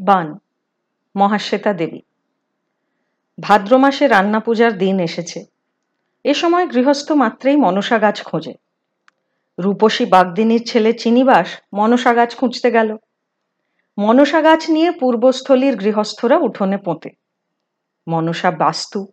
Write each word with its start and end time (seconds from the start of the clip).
বান, 0.00 0.38
মহাশ্বেতা 1.16 1.72
দেবী। 1.72 2.00
ভাদ্র 3.40 3.78
মাসে 3.78 4.08
রান্না 4.08 4.40
পূজার 4.40 4.78
দিন 4.78 5.00
এসেছে। 5.00 5.44
এ 6.24 6.34
সময় 6.34 6.66
গৃহস্থ 6.66 7.12
মাত্রেই 7.12 7.56
মনসা 7.56 7.98
গাছ 7.98 8.22
খোঁজে। 8.22 8.54
রূপসী 9.58 10.04
বাগদিনীর 10.04 10.62
ছেলে 10.66 10.92
চিনিবাস 10.92 11.56
মনসা 11.72 12.14
গাছ 12.14 12.36
খুঁজতে 12.36 12.70
গেল। 12.70 12.96
মনসা 13.98 14.40
গাছ 14.40 14.70
নিয়ে 14.70 14.90
পূর্বস্থলীর 14.90 15.76
গৃহস্থরা 15.76 16.38
উঠোনে 16.38 16.76
পোঁতে। 16.76 17.10
মনসা 18.08 18.50
বাস্তু, 18.50 19.06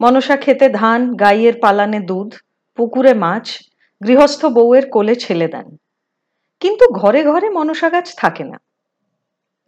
মনসা 0.00 0.36
খেতে 0.36 0.68
ধান, 0.68 1.14
গাইয়ের 1.14 1.54
পালানে 1.62 2.00
দুধ, 2.00 2.34
পুকুরে 2.76 3.14
মাছ, 3.14 3.58
গৃহস্থ 4.06 4.46
বউয়ের 4.46 4.90
কোলে 4.90 5.14
ছেলে 5.14 5.48
দেন। 5.48 5.76
কিন্তু 6.60 6.88
ঘরে 6.92 7.24
ঘরে 7.24 7.50
মনসা 7.50 7.90
গাছ 7.90 8.14
থাকে 8.16 8.44
না। 8.44 8.60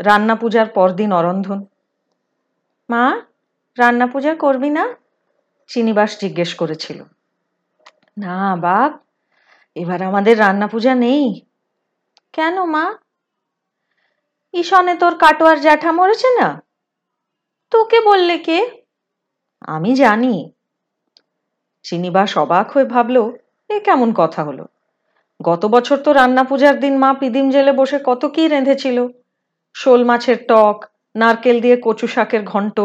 রান্না 0.01 0.35
পূজার 0.35 0.67
পরদিন 0.67 1.13
অরন্ধন। 1.13 1.65
মা, 2.91 3.21
রান্না 3.79 4.07
পূজা 4.07 4.35
করবি 4.35 4.71
না? 4.71 4.97
চিনিবাস 5.69 6.21
জিজ্ঞেস 6.21 6.55
করেছিল। 6.55 7.03
না 8.19 8.57
বাপ, 8.57 9.01
এবার 9.75 10.03
আমাদের 10.03 10.39
রান্না 10.39 10.67
পূজা 10.67 10.95
নেই। 10.95 11.43
কেন 12.33 12.65
মা? 12.65 12.95
ঈশনে 14.53 14.95
তোর 14.95 15.19
কাটোয়ার 15.19 15.61
জ্যাঠা 15.61 15.93
মরেছে 15.93 16.41
না? 16.41 16.63
তোকে 17.71 18.01
বললে 18.01 18.39
কে? 18.39 18.83
আমি 19.61 19.95
জানি। 19.95 20.53
চিনিবাস 21.83 22.39
অবাক 22.39 22.71
হয়ে 22.71 22.85
ভাবল, 22.85 23.33
এ 23.69 23.81
কেমন 23.81 24.13
কথা 24.17 24.45
হলো? 24.45 24.67
গত 25.43 25.67
বছর 25.67 25.97
তো 25.97 26.13
রান্না 26.13 26.45
পূজার 26.45 26.81
দিন 26.81 26.99
মা 26.99 27.15
পিদিম 27.15 27.51
জেলে 27.51 27.73
বসে 27.73 27.99
কত 28.05 28.25
কি 28.25 28.49
রেঁধেছিল। 28.49 29.09
শোল 29.77 30.01
মাছের 30.05 30.39
টক, 30.47 30.77
নারকেল 31.15 31.57
দিয়ে 31.61 31.77
কচু 31.77 32.07
শাকের 32.07 32.43
ঘন্ট, 32.43 32.79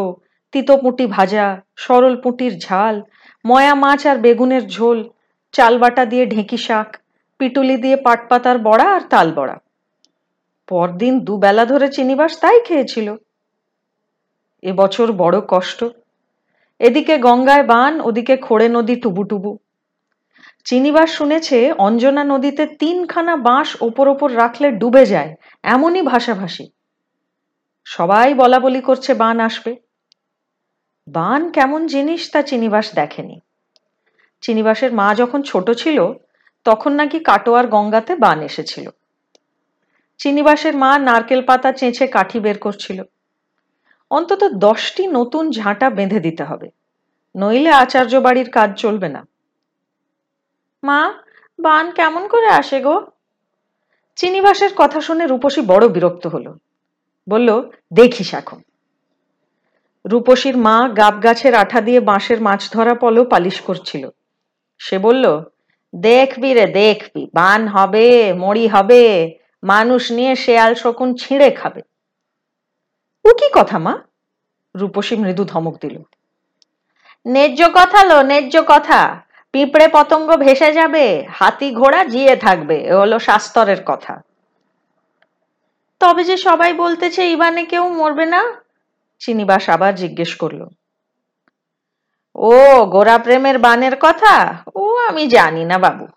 তিতো 0.53 0.73
পুঁটি 0.77 1.05
ভাজা, 1.07 1.47
সরল 1.75 2.15
পুঁটির 2.23 2.53
ঝাল, 2.59 2.95
ময়া 3.45 3.73
মাছ 3.75 4.01
আর 4.05 4.17
বেগুনের 4.17 4.63
ঝোল 4.67 4.99
চালবাটা 5.53 6.03
দিয়ে 6.05 6.25
ঢেঁকি 6.25 6.57
শাক, 6.57 6.89
পিটুলি 7.39 7.77
দিয়ে 7.77 7.97
পাটপাতার 7.97 8.57
বড়া 8.57 8.87
আর 8.95 9.03
তাল 9.09 9.27
বড়া। 9.31 9.55
পরদিন 10.67 11.13
দুবেলা 11.19 11.63
ধরে 11.65 11.87
চিনিবাস 11.89 12.31
তাই 12.39 12.57
খেয়েছিল। 12.67 13.07
এবছর 14.63 15.07
বড় 15.11 15.38
কষ্ট। 15.47 15.79
এদিকে 16.79 17.15
গঙ্গায় 17.17 17.63
বান, 17.63 17.93
ওদিকে 18.01 18.35
খোড়ে 18.38 18.67
নদী 18.69 18.95
টুবুটুবু। 18.95 19.51
চিনিবাস 20.65 21.09
শুনেছে 21.11 21.57
অঞ্জনা 21.77 22.23
নদীতে 22.23 22.63
তিনখানা 22.81 23.33
বাঁশ 23.47 23.69
ওপর 23.81 24.05
ওপর 24.07 24.29
রাখলে 24.35 24.67
ডুবে 24.71 25.03
যায়, 25.05 25.31
এমনই 25.63 26.03
ভাষাভাষী। 26.13 26.65
সবাই 27.88 28.33
বলা 28.33 28.59
বলি 28.59 28.81
করছে 28.81 29.11
বান 29.14 29.38
আসবে। 29.39 29.72
বান 31.08 31.41
কেমন 31.52 31.81
জিনিস 31.88 32.22
তা 32.31 32.39
চিনিবাস 32.41 32.88
দেখেনি। 32.95 33.38
চিনিবাসের 34.41 34.91
মা 34.94 35.08
যখন 35.16 35.39
ছোট 35.41 35.67
ছিল, 35.72 35.97
তখন 36.66 36.91
নাকি 36.91 37.17
কাটোয়ার 37.19 37.66
গঙ্গাতে 37.67 38.13
বান 38.16 38.39
এসেছিল। 38.41 38.86
চিনিবাসের 40.19 40.75
মা 40.75 40.91
নারকেল 41.00 41.41
পাতা 41.45 41.69
চেঁচে 41.72 42.06
কাঠি 42.08 42.39
বের 42.39 42.58
করছিল। 42.59 43.00
অন্তত 44.11 44.41
দশটি 44.58 45.03
নতুন 45.08 45.44
ঝাঁটা 45.52 45.88
বেঁধে 45.89 46.19
দিতে 46.19 46.44
হবে, 46.44 46.67
নইলে 47.36 47.72
আচার্য 47.73 48.13
বাড়ির 48.16 48.50
কাজ 48.50 48.69
চলবে 48.80 49.09
না। 49.09 49.22
মা, 50.83 51.02
বান 51.59 51.86
কেমন 51.91 52.23
করে 52.28 52.50
আসে 52.61 52.78
গো? 52.81 52.95
চিনিবাসের 54.16 54.72
কথা 54.75 55.00
শুনে 55.02 55.23
রূপসী 55.28 55.61
বড় 55.61 55.86
বিরক্ত 55.88 56.23
হলো। 56.28 56.52
বলল, 57.29 57.69
দেখিস 57.93 58.33
এখন। 58.33 58.61
রূপসীর 60.05 60.57
মা 60.57 60.89
গাব 60.89 61.23
গাছের 61.23 61.55
আঠা 61.55 61.81
দিয়ে 61.81 61.99
বাঁশের 61.99 62.41
মাছ 62.41 62.71
ধরা 62.71 62.93
পলো 62.93 63.25
পালিশ 63.25 63.61
করছিল। 63.61 64.09
সে 64.77 65.00
বলল, 65.00 65.41
দেখবি 65.95 66.53
রে, 66.53 66.66
দেখবি, 66.66 67.29
বান 67.33 67.67
হবে, 67.67 68.33
মরি 68.33 68.67
হবে, 68.67 69.33
মানুষ 69.63 70.11
নিয়ে 70.11 70.35
শেয়াল 70.35 70.75
শকুন 70.75 71.16
ছিঁড়ে 71.16 71.51
খাবে। 71.51 71.81
ও 73.25 73.29
কি 73.33 73.50
কথা 73.53 73.77
মা? 73.77 74.00
রূপসী 74.75 75.16
মৃদু 75.16 75.45
ধমক 75.45 75.81
দিল। 75.81 76.00
ন্যায্য 77.27 77.69
কথা 77.73 78.03
লো, 78.03 78.21
ন্যায্য 78.21 78.63
কথা। 78.67 79.21
পিঁপড়ে 79.51 79.88
পতঙ্গ 79.88 80.38
ভেসে 80.38 80.73
যাবে, 80.73 81.27
হাতি 81.29 81.71
ঘোড়া 81.71 82.03
জিয়ে 82.03 82.35
থাকবে, 82.35 82.77
এ 82.79 82.94
হলো 82.94 83.19
শাস্তরের 83.19 83.77
কথা। 83.85 84.21
তবে 86.05 86.23
যে 86.23 86.38
সবাই 86.38 86.73
বলতেছে 86.73 87.31
ইবানে 87.31 87.66
কেউ 87.66 87.89
মরবে 87.89 88.25
না? 88.25 88.53
চিনিবাস 89.19 89.69
আবার 89.69 89.95
জিজ্ঞেস 89.95 90.35
করল। 90.35 90.66
ও, 92.35 92.85
গোরা 92.85 93.17
প্রেমের 93.17 93.57
বানের 93.59 93.95
কথা? 93.99 94.57
ও, 94.75 94.95
আমি 94.95 95.27
জানি 95.27 95.65
না 95.65 95.77
বাবু। 95.77 96.07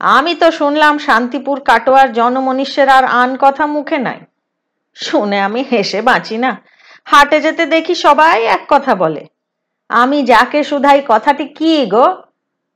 আমি 0.00 0.34
তো 0.34 0.50
শুনলাম 0.50 0.98
শান্তিপুর 0.98 1.60
কাটোয়ার 1.60 2.12
জনমনীষের 2.12 2.88
আর 2.88 3.04
আন 3.04 3.36
কথা 3.40 3.66
মুখে 3.66 3.98
নাই। 3.98 4.20
শুনে 4.94 5.40
আমি 5.40 5.64
হেসে 5.72 6.02
বাঁচি 6.02 6.38
না। 6.38 6.62
হাটে 7.04 7.40
যেতে 7.40 7.66
দেখি 7.66 7.94
সবাই 7.94 8.44
এক 8.44 8.64
কথা 8.68 8.94
বলে। 8.94 9.26
আমি 9.88 10.22
যাকে 10.22 10.64
শুধাই 10.64 11.02
কথাটি 11.08 11.44
কি 11.44 11.86
গো? 11.86 12.16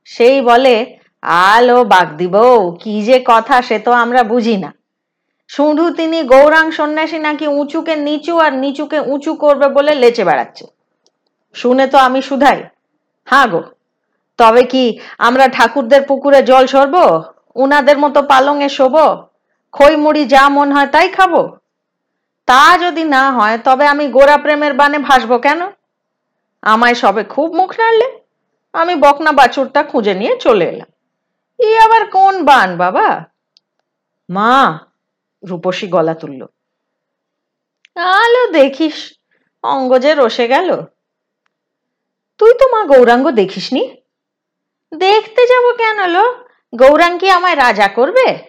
সেই 0.05 0.41
বলে, 0.41 0.97
আলো 1.21 1.83
বাগদি 1.83 2.27
বউ, 2.27 2.77
কি 2.83 3.01
যে 3.01 3.21
কথা 3.25 3.61
সে 3.61 3.79
তো 3.79 3.91
আমরা 3.91 4.23
বুঝি 4.23 4.57
না। 4.57 4.80
শুধু 5.51 5.85
তিনি 5.99 6.19
গৌরাং 6.23 6.65
সন্ন্যাসী 6.71 7.19
নাকি 7.27 7.47
উঁচুকে 7.61 7.93
নিচু 8.07 8.33
আর 8.45 8.53
নিচুকে 8.63 8.99
উঁচু 9.13 9.31
করবে 9.43 9.67
বলে 9.67 9.93
লেচে 10.01 10.23
বেড়াচ্ছে। 10.29 10.65
শুনে 11.55 11.85
তো 11.87 11.97
আমি 12.07 12.21
শুধাই 12.21 12.59
হ্যাঁ 13.27 13.47
গো, 13.47 13.61
তবে 14.39 14.63
কি 14.63 14.83
আমরা 15.17 15.45
ঠাকুরদের 15.47 16.01
পুকুরে 16.09 16.39
জল 16.49 16.63
সরব? 16.73 16.95
উনাদের 17.55 17.97
মতো 17.99 18.19
পালঙে 18.21 18.69
শোব? 18.69 18.95
খই 19.73 19.93
যা 20.33 20.43
মন 20.49 20.69
হয় 20.71 20.89
তাই 20.95 21.07
খাব? 21.09 21.33
তা 22.47 22.63
যদি 22.77 23.03
না 23.15 23.23
হয়, 23.31 23.57
তবে 23.57 23.85
আমি 23.93 24.05
গোড়া 24.07 24.37
প্রেমের 24.37 24.73
বানে 24.73 24.97
ভাসবো 25.07 25.37
কেন? 25.37 25.61
আমায় 26.63 26.97
সবে 27.01 27.23
খুব 27.23 27.47
মুখ 27.59 27.69
নাড়লে। 27.79 28.07
আমি 28.73 28.93
বকনা 28.95 29.31
বাছুরটা 29.31 29.81
খুঁজে 29.83 30.13
নিয়ে 30.13 30.33
চলে 30.39 30.65
এলাম। 30.71 30.89
ই 31.59 31.69
আবার 31.85 32.03
কোন 32.15 32.35
বান, 32.45 32.69
বাবা? 32.77 33.07
মা 34.29 34.55
রূপসী 35.49 35.87
গলা 35.87 36.13
তুলল। 36.13 36.45
আলো 37.95 38.51
দেখিস, 38.51 39.13
অঙ্গ 39.63 39.99
যে 39.99 40.15
রসে 40.17 40.47
গেল। 40.47 40.81
তুই 42.37 42.53
তো 42.53 42.69
মা 42.69 42.85
গৌরাঙ্গ 42.85 43.31
দেখিসনি। 43.31 44.01
দেখতে 44.93 45.47
যাব 45.47 45.77
কেন 45.77 46.07
লো? 46.07 46.47
গৌরাঙ্গ 46.75 47.19
কি 47.19 47.29
আমায় 47.29 47.55
রাজা 47.55 47.87
করবে? 47.87 48.39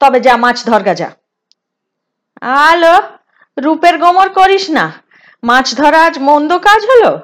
তবে 0.00 0.20
যা 0.20 0.36
মাছ 0.36 0.64
ধরগা 0.64 0.94
যা। 0.94 1.10
আলো, 2.40 3.02
রূপের 3.58 3.98
গোমর 3.98 4.28
করিস 4.28 4.70
না। 4.70 4.92
মাছ 5.44 5.74
ধরা 5.74 6.04
আজ 6.04 6.18
মন্দ 6.18 6.58
কাজ 6.58 6.86
হলো। 6.86 7.20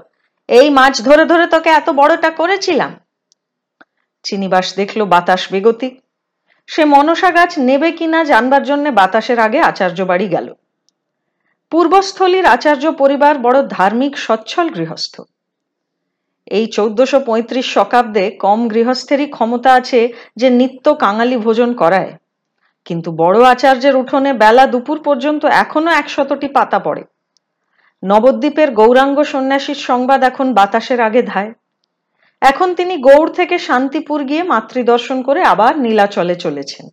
এই 0.49 0.71
মাছ 0.71 1.03
ধরে 1.03 1.25
ধরে 1.25 1.47
তোকে 1.47 1.71
এত 1.71 1.91
বড়টা 1.91 2.31
করেছিলাম। 2.31 3.01
চিনিবাস 4.23 4.75
দেখল 4.75 5.05
বাতাস 5.05 5.53
বেগতিক 5.53 6.03
সে 6.69 6.83
মনসা 6.85 7.31
গাছ 7.31 7.53
নেবে 7.59 7.91
কিনা 7.93 8.25
জানবার 8.25 8.63
জন্য 8.63 8.87
বাতাসের 8.91 9.39
আগে 9.39 9.59
আচার্য 9.61 9.99
বাড়ি 10.05 10.29
গেল। 10.29 10.49
পূর্বস্থলীর 11.73 12.47
আচার্য 12.47 12.85
পরিবার 12.93 13.39
বড় 13.39 13.59
ধার্মিক, 13.69 14.13
সচ্ছল 14.19 14.67
গৃহস্থ। 14.69 15.15
এই 16.51 16.67
চৌদ্দশো 16.67 17.19
পঁয়ত্রিশ 17.21 17.67
শকাব্দে 17.75 18.25
কম 18.31 18.61
গৃহস্থেরই 18.69 19.27
ক্ষমতা 19.27 19.71
আছে 19.75 20.01
যে 20.37 20.51
নিত্য 20.51 20.87
কাঙালি 20.95 21.37
ভোজন 21.37 21.71
করায়। 21.75 22.13
কিন্তু 22.87 23.13
বড় 23.13 23.39
আচার্যের 23.45 23.95
উঠোনে 23.97 24.33
বেলা 24.33 24.67
দুপুর 24.67 24.99
পর্যন্ত 25.03 25.43
এখনও 25.45 25.91
একশতটি 25.91 26.49
পাতা 26.49 26.79
পড়ে। 26.79 27.03
নবদ্বীপের 28.03 28.69
গৌরাঙ্গ 28.71 29.19
সন্ন্যাসীর 29.23 29.81
সংবাদ 29.89 30.21
এখন 30.25 30.47
বাতাসের 30.53 31.01
আগে 31.01 31.23
ধায়। 31.23 31.53
এখন 32.43 32.75
তিনি 32.75 32.97
গৌড় 32.97 33.33
থেকে 33.35 33.59
শান্তিপুর 33.59 34.25
গিয়ে 34.25 34.43
মাতৃদর্শন 34.43 35.23
করে 35.23 35.43
আবার 35.43 35.79
নীলাচলে 35.79 36.35
চলেছেন। 36.35 36.89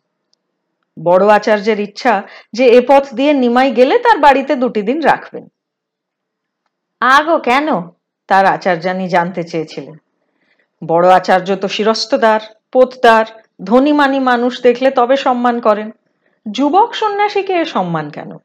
বড় 1.04 1.28
আচার্যের 1.28 1.80
ইচ্ছা 1.80 2.24
যে 2.54 2.66
এ 2.68 2.82
পথ 2.88 3.14
দিয়ে 3.14 3.34
নিমাই 3.34 3.72
গেলে 3.72 4.00
তার 4.00 4.18
বাড়িতে 4.20 4.56
দুটি 4.56 4.82
দিন 4.82 5.02
রাখবেন। 5.02 5.48
আগো 7.00 7.38
কেন? 7.38 7.68
তার 8.28 8.46
আচার্যানি 8.46 9.08
জানতে 9.08 9.44
চেয়েছিলেন। 9.44 9.96
বড় 10.88 11.10
আচার্য 11.10 11.56
তো 11.56 11.68
শিরস্তদার, 11.68 12.40
পোতদার 12.72 13.26
ধনীমানি 13.64 14.20
মানুষ 14.20 14.62
দেখলে 14.62 14.92
তবে 14.92 15.16
সম্মান 15.18 15.60
করেন। 15.60 15.92
যুবক 16.52 16.94
সন্ন্যাসীকে 16.94 17.66
সম্মান 17.66 18.10
কেন? 18.10 18.38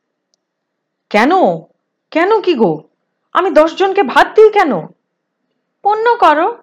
কেন? 1.11 1.33
কেন 2.11 2.41
কি 2.41 2.55
গো? 2.55 2.83
আমি 3.33 3.51
দশজনকে 3.51 4.03
ভাত 4.03 4.27
দিই 4.37 4.51
কেন? 4.51 4.87
পণ্য 5.83 6.17
করো? 6.17 6.63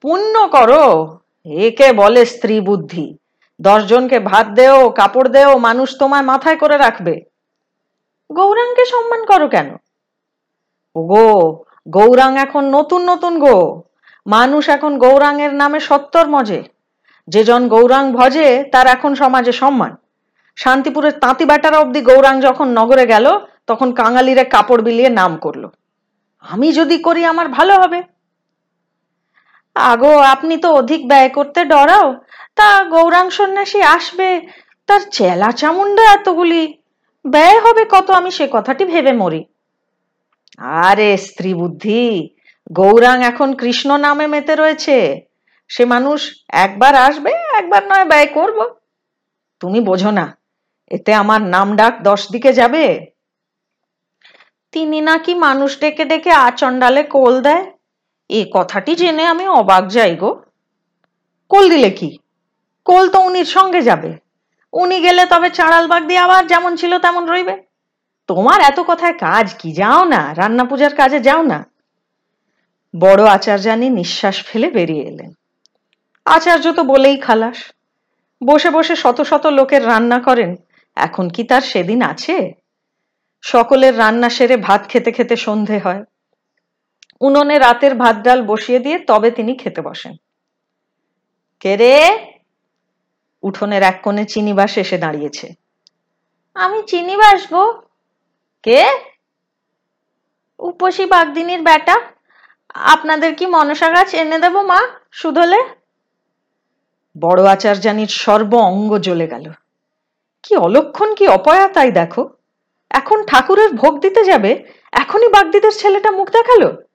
পুণ্য 0.00 0.48
করো। 0.48 1.18
একে 1.44 1.92
বলে 1.92 2.24
স্ত্রী 2.24 2.60
বুদ্ধি। 2.60 3.18
দশজনকে 3.60 4.20
ভাত 4.20 4.46
দেও, 4.46 4.90
কাপড় 4.90 5.28
দেও, 5.28 5.58
মানুষ 5.58 5.98
তোমার 5.98 6.24
মাথায় 6.24 6.56
করে 6.56 6.76
রাখবে। 6.76 7.20
গৌরাঙ্গকে 8.32 8.84
সম্মান 8.84 9.24
করো 9.24 9.48
কেন? 9.48 9.76
গো 10.98 11.64
গৌরাং 11.88 12.38
এখন 12.38 12.64
নতুন 12.64 13.10
নতুন 13.10 13.38
গো। 13.38 13.82
মানুষ 14.26 14.68
এখন 14.68 14.98
গৌরাঙ্গের 14.98 15.54
নামে 15.54 15.80
সত্তর 15.80 16.28
মজে। 16.28 16.62
যে 17.28 17.44
জন 17.44 17.68
গৌরাং 17.68 18.12
ভজে, 18.12 18.64
তার 18.72 18.86
এখন 18.86 19.14
সমাজে 19.14 19.52
সম্মান। 19.52 19.96
শান্তিপুরের 20.56 21.12
তাঁতি 21.12 21.44
বেটারা 21.44 21.78
অব্দি 21.78 22.00
গৌরাং 22.02 22.40
যখন 22.40 22.68
নগরে 22.68 23.06
গেল, 23.06 23.38
তখন 23.66 23.92
কাঙালিরে 23.92 24.44
কাপড় 24.44 24.82
বিলিয়ে 24.82 25.08
নাম 25.08 25.36
করল। 25.36 25.68
আমি 26.40 26.72
যদি 26.72 26.98
করি, 26.98 27.24
আমার 27.24 27.48
ভালো 27.48 27.74
হবে। 27.74 28.02
আগো, 29.76 30.18
আপনি 30.18 30.56
তো 30.56 30.68
অধিক 30.74 31.08
ব্যয় 31.08 31.28
করতে 31.28 31.64
ডরাও। 31.64 32.14
তা 32.56 32.84
গৌরাং 32.84 33.30
সন্ন্যাসী 33.30 33.80
আসবে, 33.80 34.40
তার 34.86 35.00
চেলা 35.00 35.52
চামুন্ডা 35.52 36.02
এতগুলি। 36.12 36.78
ব্যয় 37.24 37.60
হবে 37.60 37.84
কত, 37.90 38.10
আমি 38.10 38.30
সে 38.30 38.48
কথাটি 38.52 38.84
ভেবে 38.84 39.12
মরি। 39.12 39.44
আরে, 40.58 41.16
স্ত্রী 41.16 41.54
বুদ্ধি 41.54 42.30
গৌরাং 42.72 43.24
এখন 43.24 43.54
কৃষ্ণ 43.54 43.96
নামে 43.96 44.26
মেতে 44.26 44.54
রয়েছে। 44.56 45.26
সে 45.68 45.84
মানুষ 45.84 46.42
একবার 46.48 46.94
আসবে, 46.94 47.30
একবার 47.30 47.82
নয়, 47.86 48.04
ব্যয় 48.04 48.26
করব। 48.26 48.58
তুমি 49.60 49.80
বোঝো 49.80 50.10
না, 50.10 50.36
এতে 50.90 51.14
আমার 51.14 51.42
নাম 51.42 51.76
ডাক 51.76 51.94
দশ 52.02 52.30
দিকে 52.32 52.52
যাবে? 52.52 53.06
তিনি 54.72 55.00
নাকি 55.00 55.34
মানুষ 55.34 55.80
ডেকে 55.80 56.04
ডেকে 56.04 56.30
আচণ্ডালে 56.30 57.02
কোল 57.02 57.40
দেয়? 57.40 57.64
এ 58.30 58.50
কথাটি 58.54 58.94
জেনে 58.94 59.24
আমি 59.24 59.48
অবাক 59.48 59.86
যাই 59.86 60.16
গো। 60.16 60.42
কোল 61.48 61.70
দিলে 61.70 61.90
কি? 61.90 62.18
কোল 62.84 63.08
তো 63.08 63.20
উনির 63.20 63.44
সঙ্গে 63.44 63.82
যাবে। 63.82 64.18
উনি 64.72 65.00
গেলে 65.00 65.26
তবে 65.26 65.50
চাঁড়াল 65.50 65.86
বাগ 65.86 66.06
দিয়ে 66.06 66.20
আবার 66.20 66.46
যেমন 66.46 66.76
ছিল 66.76 66.98
তেমন 66.98 67.28
রইবে। 67.28 67.62
তোমার 68.26 68.60
এত 68.60 68.80
কথায় 68.86 69.12
কাজ 69.12 69.54
কি? 69.54 69.72
যাও 69.72 70.04
না, 70.04 70.34
রান্না 70.34 70.64
পূজার 70.64 70.94
কাজে 70.94 71.20
যাও 71.20 71.42
না। 71.42 71.66
বড় 73.00 73.24
আচার্যানী 73.24 73.88
নিঃশ্বাস 73.88 74.44
ফেলে 74.44 74.70
বেরিয়ে 74.70 75.02
এলেন। 75.02 75.32
আচার্য 76.24 76.72
তো 76.72 76.84
বলেই 76.84 77.16
খালাস। 77.16 77.56
বসে 78.44 78.70
বসে 78.70 78.96
শত 78.96 79.20
শত 79.20 79.46
লোকের 79.46 79.86
রান্না 79.86 80.18
করেন। 80.18 80.56
এখন 80.96 81.28
কি 81.28 81.44
তার 81.44 81.60
সেদিন 81.60 82.02
আছে? 82.02 82.52
সকলের 83.42 83.98
রান্না 83.98 84.28
সেরে 84.28 84.56
ভাত 84.56 84.88
খেতে 84.88 85.12
খেতে 85.12 85.36
সন্ধে 85.36 85.78
হয়। 85.78 86.04
উনুনে 87.20 87.58
রাতের 87.58 87.94
ভাত 87.94 88.16
ডাল 88.16 88.42
বসিয়ে 88.46 88.78
দিয়ে 88.78 88.98
তবে 88.98 89.30
তিনি 89.30 89.54
খেতে 89.54 89.80
বসেন। 89.82 90.16
কে 91.60 91.76
রে? 91.76 92.16
উঠোনের 93.42 93.82
এক 93.82 94.00
কোণে 94.02 94.24
চিনিবাস 94.24 94.78
এসে 94.78 94.98
দাঁড়িয়েছে। 94.98 95.54
আমি 96.54 96.82
চিনিবাস 96.86 97.52
গো। 97.52 97.82
কে? 98.62 98.84
উপসী 100.58 101.06
বাগদিনীর 101.06 101.62
বেটা। 101.62 102.00
আপনাদের 102.74 103.34
কি 103.34 103.46
মনসা 103.46 103.88
গাছ 103.90 104.14
এনে 104.14 104.38
দেব 104.38 104.56
মা 104.60 104.80
শুধলে 105.12 105.64
বড় 107.20 107.44
আচার্যানীর 107.44 108.06
সর্ব 108.06 108.54
অঙ্গ 108.54 108.98
জ্বলে 108.98 109.26
গেল। 109.26 109.52
কি 110.42 110.56
অলক্ষণ, 110.56 111.14
কি 111.14 111.28
অপয়া 111.28 111.68
তাই 111.68 111.92
দেখো। 111.92 112.30
এখন 112.90 113.24
ঠাকুরের 113.26 113.70
ভোগ 113.72 114.00
দিতে 114.00 114.24
যাবে, 114.24 114.72
এখনই 114.92 115.28
বাগদিদের 115.28 115.72
ছেলেটা 115.72 116.10
মুখ 116.10 116.30
দেখাল। 116.30 116.86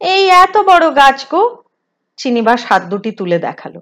এই 0.00 0.28
এত 0.28 0.58
বড় 0.58 0.96
গাছ 0.96 1.26
গো। 1.30 1.62
চিনিবাস 2.16 2.64
হাত 2.64 2.82
দুটি 2.82 3.10
তুলে 3.10 3.38
দেখাল। 3.38 3.80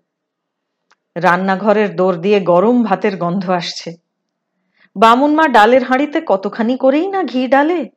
রান্নাঘরের 1.16 1.96
দোর 1.96 2.16
দিয়ে 2.16 2.40
গরম 2.40 2.82
ভাতের 2.82 3.16
গন্ধ 3.16 3.50
আসছে। 3.50 3.96
বামুন 4.96 5.34
মা 5.34 5.48
ডালের 5.48 5.84
হাঁড়িতে 5.84 6.20
কতখানি 6.26 6.76
করেই 6.76 7.06
না 7.08 7.22
ঘি 7.22 7.48
ডালে? 7.48 7.90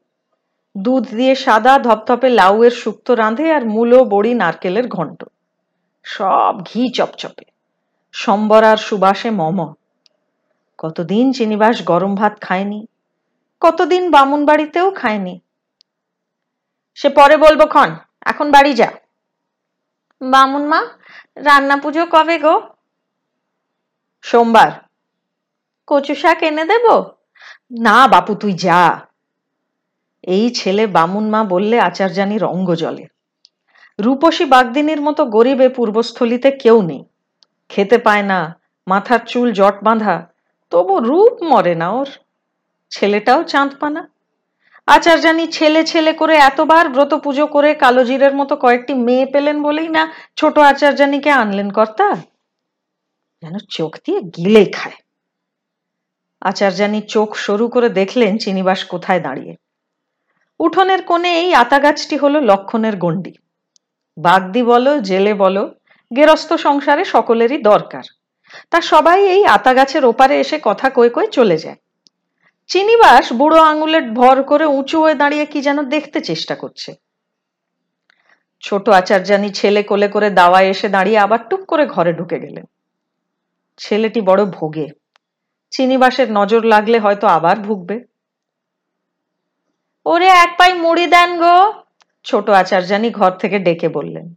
দুধ 0.78 1.08
দিয়ে 1.08 1.36
সাদা 1.36 1.80
ধপধপে 1.80 2.30
লাউয়ের 2.30 2.72
শুক্তো 2.72 3.16
রাঁধে 3.16 3.54
আর 3.54 3.66
মূলো, 3.66 4.04
বড়ি, 4.04 4.34
নারকেলের 4.34 4.88
ঘন্ট। 4.88 5.24
সব 6.04 6.56
ঘি 6.66 6.94
চপচপে। 6.94 7.46
সম্বর 8.12 8.64
আর 8.64 8.78
সুবাসে 8.78 9.30
মম। 9.32 9.74
কতদিন 10.78 11.34
চিনিবাস 11.34 11.84
গরম 11.84 12.16
ভাত 12.16 12.42
খায়নি? 12.42 12.86
কতদিন 13.60 14.12
বামুন 14.12 14.46
বাড়িতেও 14.46 14.92
খায়নি? 14.92 15.40
সে 16.96 17.10
পরে 17.10 17.38
বলব 17.38 17.62
ক্ষণ 17.66 17.90
এখন 18.22 18.52
বাড়ি 18.52 18.74
যা। 18.74 18.90
বামুন 20.22 20.68
মা 20.68 20.80
রান্না 21.36 21.76
পুজো 21.78 22.06
কবে 22.06 22.40
গো? 22.40 22.62
সোমবার। 24.22 24.72
কচু 25.88 26.16
শাক 26.16 26.44
এনে 26.44 26.66
দেব? 26.66 26.86
না 27.80 28.08
বাপু 28.08 28.36
তুই 28.36 28.54
যা। 28.54 29.02
এই 30.24 30.50
ছেলে 30.50 30.88
বামুন 30.88 31.30
মা 31.30 31.44
বললে 31.44 31.80
আচার্যানির 31.80 32.44
অঙ্গ 32.44 32.76
জলে। 32.76 33.08
রূপসী 34.00 34.46
বাগদিনীর 34.46 35.02
মতো 35.02 35.26
গরিবে 35.26 35.70
পূর্বস্থলিতে 35.70 36.52
কেউ 36.52 36.82
নেই। 36.82 37.04
খেতে 37.70 37.98
পায় 37.98 38.24
না 38.24 38.60
মাথার 38.88 39.20
চুল 39.26 39.52
জট 39.52 39.84
বাঁধা 39.84 40.28
তবু 40.72 41.00
রূপ 41.00 41.44
মরে 41.44 41.76
না 41.76 41.92
ওর। 41.92 42.10
ছেলেটাও 42.92 43.44
চাঁদ 43.44 43.72
পানা 43.80 44.02
আচার্যানি 44.88 45.48
ছেলে 45.48 45.84
ছেলে 45.84 46.14
করে 46.14 46.36
এতবার 46.36 46.90
ব্রত 46.90 47.14
পুজো 47.14 47.48
করে 47.48 47.74
কালোজিরের 47.74 48.36
মতো 48.36 48.56
কয়েকটি 48.56 48.94
মেয়ে 48.94 49.26
পেলেন 49.26 49.64
বলেই 49.64 49.90
না 49.90 50.14
ছোট 50.36 50.58
আচার্যানিকে 50.58 51.32
আনলেন 51.32 51.70
কর্তা? 51.72 52.16
যেন 53.42 53.58
চোখ 53.70 53.98
দিয়ে 54.06 54.20
গিলে 54.22 54.66
খায়। 54.66 54.96
আচার্যানি 56.42 57.02
চোখ 57.02 57.36
সরু 57.36 57.68
করে 57.68 57.90
দেখলেন 57.90 58.38
চিনিবাস 58.38 58.84
কোথায় 58.84 59.20
দাঁড়িয়ে। 59.20 59.56
উঠোনের 60.60 61.02
কোণে 61.04 61.42
এই 61.42 61.54
আতা 61.54 61.80
গাছটি 61.80 62.18
হলো 62.18 62.40
লক্ষণের 62.40 62.98
গণ্ডি। 62.98 63.34
বাগদি 64.18 64.64
বলো, 64.64 65.00
জেলে 65.00 65.34
বলো, 65.34 65.76
গেরস্ত 66.16 66.54
সংসারে 66.54 67.06
সকলেরই 67.06 67.58
দরকার। 67.58 68.04
তা 68.70 68.82
সবাই 68.82 69.28
এই 69.28 69.46
আতা 69.46 69.74
গাছের 69.74 70.06
ওপারে 70.06 70.40
এসে 70.40 70.60
কথা 70.64 70.90
কয়ে 70.90 71.10
কয়ে 71.10 71.28
চলে 71.28 71.58
যায়। 71.58 71.76
চিনিবাস 72.68 73.34
বুড়ো 73.34 73.62
আঙুলের 73.62 74.12
ভর 74.12 74.44
করে 74.44 74.66
উঁচু 74.66 75.02
হয়ে 75.02 75.16
দাঁড়িয়ে 75.16 75.46
কি 75.46 75.62
যেন 75.62 75.82
দেখতে 75.90 76.22
চেষ্টা 76.22 76.56
করছে। 76.56 76.96
ছোট 78.62 78.90
আচার্যানি 78.90 79.50
ছেলে 79.50 79.84
কোলে 79.84 80.08
করে 80.08 80.30
দাওয়ায় 80.30 80.68
এসে 80.68 80.90
দাঁড়িয়ে 80.90 81.18
আবার 81.18 81.50
টুক 81.50 81.66
করে 81.66 81.86
ঘরে 81.86 82.14
ঢুকে 82.14 82.40
গেলেন। 82.40 82.66
ছেলেটি 83.78 84.22
বড় 84.22 84.46
ভোগে। 84.46 84.88
চিনিবাসের 85.72 86.32
নজর 86.32 86.64
লাগলে 86.64 87.00
হয়তো 87.00 87.28
আবার 87.28 87.60
ভুগবে। 87.60 88.06
ওরে 90.06 90.26
এক 90.26 90.56
পাই 90.58 90.74
মুড়ি 90.74 91.08
দেন 91.08 91.40
গো, 91.40 91.74
ছোট 92.24 92.50
আচার্যানি 92.50 93.10
ঘর 93.12 93.32
থেকে 93.32 93.60
ডেকে 93.60 93.90
বললেন। 93.90 94.36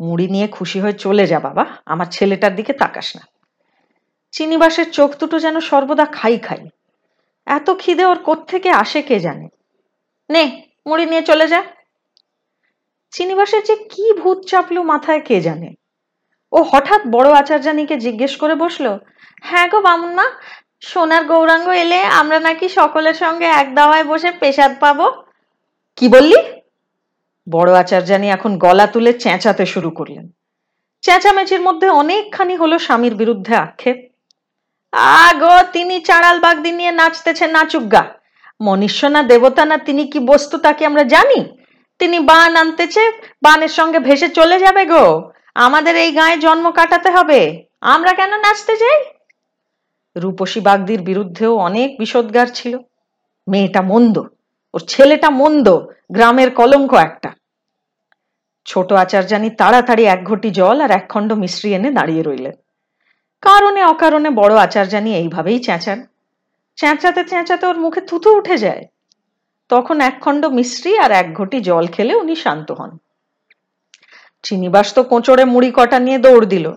মুড়ি 0.00 0.28
নিয়ে 0.28 0.48
খুশি 0.48 0.80
হয়ে 0.80 0.92
চলে 0.92 1.26
যা 1.26 1.40
বাবা, 1.40 1.66
আমার 1.86 2.06
ছেলেটার 2.06 2.54
দিকে 2.54 2.72
তাকাস 2.72 3.16
না। 3.16 3.22
চিনিবাসের 4.32 4.90
চোখ 4.90 5.18
দুটো 5.18 5.38
যেন 5.38 5.60
সর্বদা 5.60 6.06
খাই 6.06 6.38
খাই। 6.38 6.68
এত 7.48 7.70
খিদে 7.78 8.04
ওর 8.04 8.18
কোত্থেকে 8.18 8.70
আসে 8.70 9.02
কে 9.02 9.20
জানে? 9.20 9.48
নে, 10.30 10.62
মুড়ি 10.86 11.06
নিয়ে 11.06 11.22
চলে 11.22 11.48
যা। 11.48 11.62
চিনিবাসের 13.10 13.62
যে 13.64 13.76
কি 13.76 14.12
ভূত 14.12 14.38
চাপলো 14.44 14.82
মাথায় 14.82 15.20
কে 15.20 15.40
জানে? 15.40 15.74
ও 16.52 16.62
হঠাৎ 16.62 17.00
বড় 17.10 17.32
আচার্যানীকে 17.32 17.96
জিজ্ঞেস 17.96 18.36
করে 18.36 18.54
বসল 18.54 18.98
হ্যাঁ 19.42 19.68
গো 19.68 19.80
বামুন 19.80 20.12
মা 20.14 20.26
সোনার 20.80 21.24
গৌরাঙ্গ 21.24 21.68
এলে 21.68 22.00
আমরা 22.02 22.40
নাকি 22.40 22.68
সকলের 22.68 23.14
সঙ্গে 23.14 23.44
এক 23.44 23.74
দাওয়ায় 23.74 24.04
বসে 24.04 24.30
পেশাদ 24.40 24.72
পাবো? 24.80 25.06
কি 25.96 26.08
বললি? 26.08 26.36
বড় 27.50 27.70
আচার্যানী 27.74 28.28
এখন 28.30 28.58
গলা 28.58 28.86
তুলে 28.86 29.12
চেঁচাতে 29.12 29.66
শুরু 29.66 29.90
করলেন। 29.90 30.28
চেঁচামেচির 31.02 31.60
মধ্যে 31.60 31.88
অনেকখানি 31.88 32.56
হলো 32.56 32.78
স্বামীর 32.78 33.14
বিরুদ্ধে 33.14 33.56
আক্ষেপ। 33.56 33.98
আগো, 34.92 35.58
তিনি 35.72 36.00
চাড়াল 36.00 36.40
বাগদি 36.40 36.72
নিয়ে 36.72 36.90
নাচতেছে 36.90 37.46
নাচুগা 37.46 38.04
মনুষ্য 38.60 39.06
না 39.06 39.22
দেবতা 39.22 39.64
না 39.64 39.78
তিনি 39.78 40.06
কি 40.06 40.18
বস্তু 40.18 40.58
তাকে 40.58 40.86
আমরা 40.86 41.02
জানি? 41.02 41.58
তিনি 41.98 42.18
বান 42.18 42.56
আনতেছে, 42.56 43.12
বানের 43.42 43.68
সঙ্গে 43.68 43.98
ভেসে 43.98 44.28
চলে 44.28 44.58
যাবে 44.58 44.86
গো। 44.86 45.30
আমাদের 45.54 45.96
এই 45.96 46.12
গায়ে 46.12 46.36
জন্ম 46.36 46.70
কাটাতে 46.70 47.10
হবে। 47.10 47.64
আমরা 47.80 48.12
কেন 48.12 48.36
নাচতে 48.36 48.76
যাই? 48.76 49.04
রূপসী 50.16 50.60
বাগদির 50.60 51.02
বিরুদ্ধেও 51.02 51.56
অনেক 51.56 51.98
বিষোদ্গার 51.98 52.46
ছিল। 52.54 52.78
মেয়েটা 53.48 53.82
মন্দ। 53.82 54.18
ওর 54.74 54.80
ছেলেটা 54.80 55.30
মন্দ। 55.30 55.78
গ্রামের 56.12 56.50
কলঙ্ক 56.50 56.94
একটা। 56.94 57.30
ছোট 58.64 58.92
আচার্যানি 58.92 59.50
তাড়াতাড়ি 59.50 60.04
এক 60.04 60.24
ঘটি 60.24 60.50
জল 60.50 60.80
আর 60.80 60.90
এক 60.90 61.12
খণ্ড 61.12 61.32
মিশ্রি 61.32 61.74
এনে 61.74 61.90
দাঁড়িয়ে 61.90 62.22
রইলেন। 62.22 62.52
কারণে 63.42 63.82
অকারণে 63.82 64.30
বড় 64.30 64.56
আচার্যানি 64.56 65.14
এইভাবেই 65.14 65.58
চেঁচান। 65.58 66.06
চেঁচাতে 66.76 67.24
চেঁচাতে 67.24 67.66
ওর 67.66 67.78
মুখে 67.78 68.00
থুতু 68.00 68.36
উঠে 68.36 68.58
যায়। 68.58 68.86
তখন 69.68 70.00
এক 70.00 70.16
খণ্ড 70.20 70.46
মিশ্রি 70.46 70.98
আর 70.98 71.10
এক 71.10 71.34
ঘটি 71.34 71.60
জল 71.60 71.86
খেলে 71.86 72.14
উনি 72.14 72.36
শান্ত 72.36 72.72
হন। 72.72 72.98
চিনিবাস 74.42 74.94
তো 74.94 75.02
কোঁচড়ে 75.02 75.44
মুড়ি 75.44 75.70
কটা 75.70 75.98
নিয়ে 75.98 76.18
দৌড় 76.18 76.46
দিল। 76.46 76.72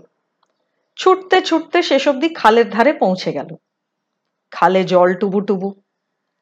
ছুটতে 0.95 1.41
ছুটতে 1.41 1.83
শেষ 1.83 2.07
অব্দি 2.07 2.29
খালের 2.29 2.69
ধারে 2.69 2.93
পৌঁছে 2.93 3.31
গেল। 3.31 3.55
খালে 4.51 4.83
জল 4.83 5.13
টুবু 5.13 5.41
টুবু 5.41 5.73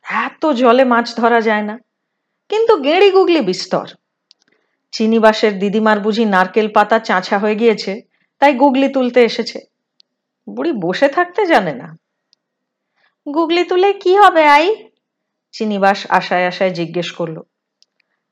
এত 0.03 0.45
জলে 0.45 0.83
মাছ 0.83 1.15
ধরা 1.15 1.41
যায় 1.41 1.61
না। 1.61 1.79
কিন্তু 2.49 2.75
গেঁড়ি 2.75 3.11
গুগলি 3.11 3.41
বিস্তর। 3.41 3.87
চিনিবাসের 4.91 5.59
দিদিমার 5.59 5.99
বুঝি 5.99 6.25
নারকেল 6.25 6.67
পাতা 6.73 6.99
চাঁচা 6.99 7.37
হয়ে 7.37 7.55
গিয়েছে, 7.55 8.01
তাই 8.39 8.53
গুগলি 8.53 8.89
তুলতে 8.89 9.23
এসেছে। 9.23 9.68
বুড়ি 10.55 10.71
বসে 10.71 11.07
থাকতে 11.07 11.45
জানে 11.45 11.73
না। 11.73 11.97
গুগলি 13.33 13.63
তুলে, 13.63 13.93
কি 13.93 14.17
হবে, 14.17 14.45
আই? 14.45 14.89
চিনিবাস 15.51 16.07
আশায় 16.09 16.47
আশায় 16.47 16.69
জিজ্ঞেস 16.69 17.11
করল। 17.11 17.41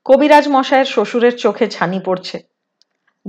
কবিরাজ 0.04 0.48
মশায়ের 0.48 0.84
শ্বশুরের 0.84 1.36
চোখে 1.36 1.66
ছানি 1.68 2.00
পড়ছে। 2.00 2.42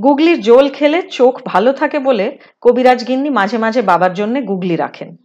গুগলির 0.03 0.41
জোল 0.41 0.69
খেলে 0.69 1.01
চোখ 1.01 1.41
ভালো 1.45 1.73
থাকে 1.73 1.99
বলে 1.99 2.37
কবিরাজ 2.61 3.07
গিন্নি 3.07 3.29
মাঝে 3.29 3.57
মাঝে 3.57 3.81
বাবার 3.81 4.13
জন্য 4.13 4.41
গুগলি 4.41 4.75
রাখেন। 4.75 5.17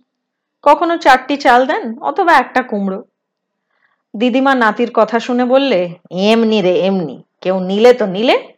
কখনো 0.62 0.96
চারটি 0.96 1.36
চাল 1.36 1.66
দেন, 1.66 1.98
অথবা 1.98 2.32
একটা 2.32 2.62
কুমড়ো। 2.62 3.04
দিদিমা 4.16 4.54
নাতির 4.54 4.90
কথা 4.94 5.20
শুনে 5.20 5.44
বললে, 5.44 5.94
এমনি 6.10 6.62
রে, 6.62 6.80
এমনি। 6.80 7.22
কেউ 7.40 7.60
নিলে 7.60 7.92
তো 7.94 8.06
নিলে, 8.06 8.54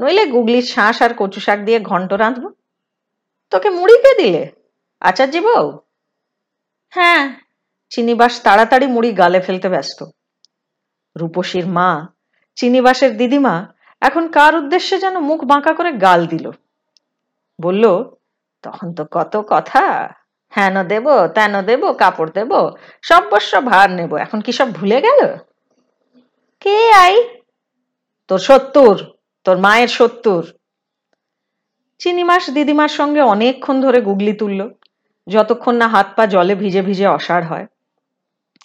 নইলে 0.00 0.26
গুগলির 0.26 0.62
শাঁস 0.62 1.02
আর 1.02 1.10
কচু 1.16 1.40
শাক 1.40 1.60
দিয়ে 1.60 1.80
ঘন্ট 1.80 2.12
রাঁধবো। 2.12 2.50
তোকে 3.50 3.68
মুড়ি 3.70 3.96
কে 4.02 4.12
দিলে? 4.14 4.52
আচার্য 5.00 5.36
বউ 5.36 5.78
হ্যাঁ। 6.94 7.22
চিনিবাস 7.90 8.42
তাড়াতাড়ি 8.42 8.86
মুড়ি 8.86 9.10
গালে 9.12 9.40
ফেলতে 9.40 9.68
ব্যস্ত। 9.68 10.04
রূপসীর 11.16 11.66
মা 11.66 12.06
চিনিবাসের 12.56 13.16
দিদিমা 13.16 13.72
এখন 14.00 14.28
কার 14.28 14.52
উদ্দেশ্যে 14.56 14.98
যেন 14.98 15.18
মুখ 15.18 15.44
বাঁকা 15.44 15.72
করে 15.72 15.92
গাল 15.92 16.26
দিল? 16.26 16.50
বলল 17.60 17.84
তখন 18.62 18.94
তো 18.94 19.04
কত 19.04 19.34
কথা। 19.48 19.84
হ্যান 20.50 20.76
দেব 20.86 21.06
তেন 21.26 21.62
দেব 21.62 21.92
কাপড় 21.92 22.30
দেব 22.34 22.52
সর্বস্ব 23.02 23.52
ভার 23.64 23.90
নেব। 23.90 24.12
এখন 24.16 24.40
কি 24.40 24.52
সব 24.52 24.68
ভুলে 24.72 25.00
গেল? 25.00 25.20
কে 26.60 26.76
আই? 26.92 27.14
তোর 28.28 28.38
সত্তর 28.38 28.94
তোর 29.44 29.56
মায়ের 29.58 29.88
সত্তর। 29.88 30.42
চিনিমাস 32.00 32.50
দিদিমার 32.50 32.88
সঙ্গে 32.88 33.20
অনেকক্ষণ 33.20 33.80
ধরে 33.80 34.00
গুগলি 34.00 34.32
তুলল। 34.32 34.60
যতক্ষণ 35.26 35.74
না 35.74 35.88
হাত 35.88 36.08
পা 36.16 36.26
জলে 36.26 36.54
ভিজে 36.54 36.82
ভিজে 36.82 37.06
অসাড় 37.06 37.44
হয়। 37.44 37.66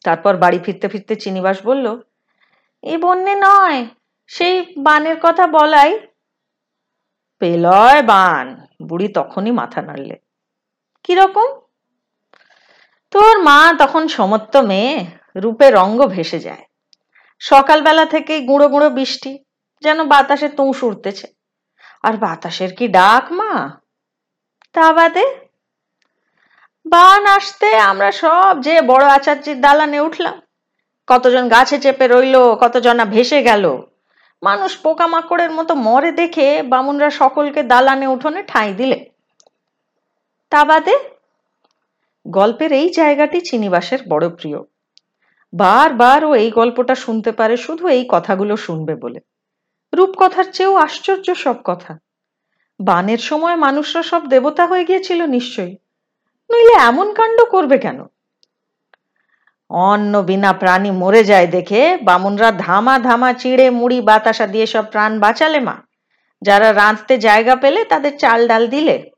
তারপর 0.06 0.38
বাড়ি 0.38 0.60
ফিরতে 0.60 0.88
ফিরতে 0.88 1.16
চিনিবাস 1.16 1.66
বলল, 1.66 1.86
এ 2.84 2.98
বন্যে 2.98 3.36
নয়, 3.36 3.86
সেই 4.28 4.56
বানের 4.78 5.18
কথা 5.22 5.48
বলাই। 5.48 6.00
পেলয় 7.40 8.02
বান 8.04 8.46
বুড়ি 8.84 9.08
তখনই 9.08 9.52
মাথা 9.52 9.82
নাড়লে। 9.82 10.16
কীরকম 11.04 11.50
তোর 13.12 13.42
মা 13.42 13.74
তখন 13.80 14.08
সমত্ত 14.08 14.58
মেয়ে, 14.58 15.06
রূপে 15.36 15.72
রঙ্গ 15.72 16.00
ভেসে 16.06 16.40
যায়। 16.40 16.64
সকালবেলা 17.40 18.06
থেকেই 18.06 18.42
গুঁড়ো 18.46 18.68
গুঁড়ো 18.68 18.90
বৃষ্টি, 18.90 19.44
যেন 19.84 20.08
বাতাসে 20.08 20.50
তুষ 20.50 20.84
উঠতেছে 20.84 21.28
আর 22.04 22.14
বাতাসের 22.14 22.76
কি 22.76 22.88
ডাক, 22.88 23.32
মা? 23.32 23.80
তা 24.74 24.94
বাদে? 24.94 25.26
বান 26.86 27.26
আসতে 27.26 27.76
আমরা 27.76 28.12
সব 28.12 28.58
যে 28.62 28.82
বড় 28.82 29.06
আচার্যের 29.06 29.62
দালানে 29.62 30.00
উঠলাম। 30.00 30.42
কতজন 31.08 31.50
গাছে 31.50 31.80
চেপে 31.80 32.08
রইল, 32.08 32.56
কতজনা 32.56 33.06
ভেসে 33.06 33.44
গেল। 33.44 33.78
মানুষ 34.44 34.78
পোকামাকড়ের 34.78 35.52
মতো 35.52 35.76
মরে 35.76 36.12
দেখে 36.12 36.64
বামুনরা 36.64 37.10
সকলকে 37.10 37.64
দালানে 37.64 38.08
উঠোনে 38.08 38.44
ঠাঁই 38.44 38.74
দিলে। 38.74 39.10
তা 40.50 40.66
বাদে? 40.66 41.00
গল্পের 42.28 42.72
এই 42.72 42.90
জায়গাটি 42.90 43.42
চিনিবাসের 43.42 44.00
বড় 44.10 44.30
প্রিয়। 44.30 44.58
বারবার 45.54 46.26
ও 46.26 46.36
এই 46.36 46.52
গল্পটা 46.52 46.96
শুনতে 46.96 47.32
পারে 47.32 47.58
শুধু 47.58 47.88
এই 47.88 48.06
কথাগুলো 48.10 48.58
শুনবে 48.58 48.96
বলে। 48.96 49.20
রূপকথার 49.94 50.44
চেয়েও 50.44 50.76
আশ্চর্য 50.76 51.36
সব 51.36 51.56
কথা। 51.64 52.00
বানের 52.80 53.18
সময় 53.18 53.56
মানুষরা 53.56 54.04
সব 54.04 54.28
দেবতা 54.28 54.66
হয়ে 54.66 54.86
গিয়েছিল 54.86 55.26
নিশ্চয়ই। 55.26 55.78
নইলে 56.52 56.74
এমন 56.74 57.14
কাণ্ড 57.14 57.46
করবে 57.46 57.78
কেন? 57.78 58.06
অন্ন 59.70 60.22
বিনা 60.22 60.54
প্রাণী 60.54 60.92
মরে 60.92 61.24
যায় 61.24 61.48
দেখে 61.48 61.98
বামুনরা 62.04 62.52
ধামা 62.52 63.00
ধামা 63.00 63.34
চিড়ে, 63.34 63.70
মুড়ি, 63.70 64.02
বাতাসা 64.02 64.48
দিয়ে 64.48 64.68
সব 64.68 64.86
প্রাণ 64.86 65.20
বাঁচালে 65.20 65.60
মা। 65.60 65.76
যারা 66.42 66.74
রাঁধতে 66.74 67.18
জায়গা 67.18 67.56
পেলে 67.56 67.84
তাদের 67.84 68.18
চাল 68.18 68.48
ডাল 68.48 68.68
দিলে। 68.68 69.12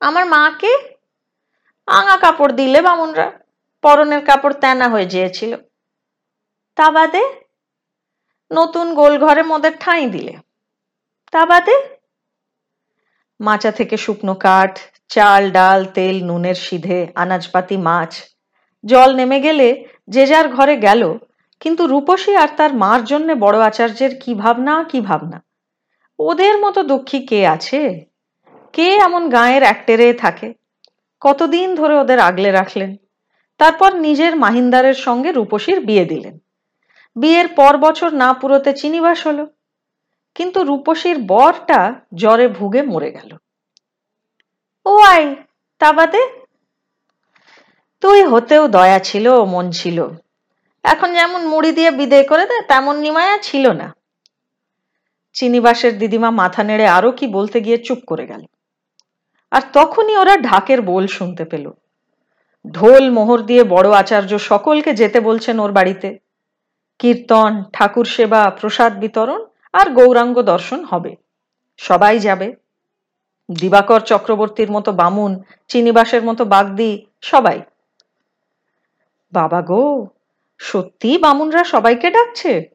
আমার 0.00 0.26
মাকে 0.26 0.96
আঙা 1.86 2.16
কাপড় 2.16 2.52
দিলে 2.52 2.82
বামুনরা। 2.82 3.32
পরনের 3.82 4.24
কাপড় 4.24 4.54
তেনা 4.54 4.88
হয়ে 4.88 5.06
যেয়েছিল। 5.06 5.56
তা 6.76 6.90
বাদে 6.90 7.41
নতুন 8.52 8.94
গোল 8.94 9.18
ঘরে 9.18 9.42
মোদের 9.42 9.72
ঠাঁই 9.80 10.06
দিলে। 10.06 10.36
তা 11.30 11.46
বাদে? 11.46 11.76
মাচা 13.40 13.70
থেকে 13.72 13.96
শুকনো 13.96 14.34
কাঠ, 14.34 14.78
চাল, 15.08 15.50
ডাল, 15.50 15.84
তেল, 15.84 16.24
নুনের 16.24 16.54
সিধে 16.54 17.06
আনাজপাতি, 17.14 17.76
মাছ, 17.76 18.22
জল 18.84 19.14
নেমে 19.14 19.40
গেলে 19.40 19.84
যে 20.08 20.26
যার 20.26 20.48
ঘরে 20.48 20.76
গেল, 20.76 21.18
কিন্তু 21.60 21.86
রূপসী 21.86 22.34
আর 22.34 22.48
তার 22.56 22.74
মার 22.74 23.04
জন্যে 23.04 23.34
বড় 23.34 23.60
আচার্যের 23.60 24.18
কি 24.18 24.34
ভাবনা 24.34 24.84
কি 24.84 25.00
ভাবনা? 25.00 25.42
ওদের 26.18 26.58
মতো 26.58 26.82
দুঃখী 26.82 27.26
কে 27.26 27.46
আছে? 27.46 28.06
কে 28.72 28.96
এমন 28.96 29.28
গায়ের 29.28 29.62
একটেরে 29.62 30.14
থাকে? 30.14 30.54
কতদিন 31.20 31.74
ধরে 31.74 31.94
ওদের 31.94 32.18
আগলে 32.18 32.50
রাখলেন? 32.50 32.96
তারপর 33.58 33.94
নিজের 33.94 34.36
মাহিন্দারের 34.36 34.94
সঙ্গে 34.94 35.32
রূপসীর 35.32 35.80
বিয়ে 35.80 36.04
দিলেন। 36.04 36.41
বিয়ের 37.16 37.48
পর 37.48 37.76
বছর 37.76 38.14
না 38.14 38.32
পুরোতে 38.32 38.72
চিনিবাস 38.72 39.26
হলো। 39.26 39.46
কিন্তু 40.34 40.64
রূপসীর 40.64 41.18
বরটা 41.18 41.94
জ্বরে 42.14 42.48
ভুগে 42.48 42.82
মরে 42.82 43.12
গেল। 43.12 43.36
ও 44.86 44.98
আই, 44.98 45.36
তা 45.78 45.92
বাদে? 45.92 46.28
তুই 48.00 48.24
হতেও 48.24 48.68
দয়া 48.68 48.98
ছিল, 48.98 49.44
মন 49.44 49.70
ছিল। 49.70 50.08
এখন 50.82 51.14
যেমন 51.14 51.46
মুড়ি 51.46 51.72
দিয়ে 51.72 51.90
বিদেয় 51.90 52.24
করে 52.24 52.46
দেয় 52.46 52.62
তেমন 52.62 52.96
নিমায়া 52.96 53.38
ছিল 53.38 53.72
না। 53.72 53.96
চিনিবাসের 55.32 55.98
দিদিমা 55.98 56.30
মাথা 56.30 56.62
নেড়ে 56.62 56.86
আরও 56.86 57.12
কি 57.12 57.26
বলতে 57.26 57.60
গিয়ে 57.60 57.78
চুপ 57.78 57.98
করে 58.06 58.26
গেল। 58.26 58.44
আর 59.50 59.62
তখনই 59.72 60.16
ওরা 60.16 60.36
ঢাকের 60.36 60.82
বোল 60.82 61.06
শুনতে 61.06 61.44
পেল। 61.44 61.70
ঢোল 62.70 63.10
মোহর 63.10 63.42
দিয়ে 63.42 63.64
বড় 63.64 63.90
আচার্য 63.90 64.38
সকলকে 64.38 64.94
যেতে 64.94 65.20
বলছেন 65.20 65.60
ওর 65.60 65.72
বাড়িতে। 65.72 66.21
কীর্তন, 66.98 67.64
ঠাকুর 67.72 68.04
সেবা, 68.04 68.50
প্রসাদ 68.50 69.00
বিতরণ 69.00 69.46
আর 69.72 69.90
গৌরাঙ্গ 69.90 70.42
দর্শন 70.42 70.84
হবে। 70.84 71.16
সবাই 71.76 72.18
যাবে। 72.18 72.54
দিবাকর 73.60 74.00
চক্রবর্তীর 74.00 74.70
মতো 74.70 74.92
বামুন, 74.92 75.42
চিনিবাসের 75.68 76.22
মতো 76.22 76.44
বাগদি, 76.44 77.06
সবাই। 77.20 77.62
বাবা 79.32 79.62
গো, 79.62 80.06
সত্যি 80.58 81.18
বামুনরা 81.18 81.64
সবাইকে 81.64 82.10
ডাকছে? 82.10 82.70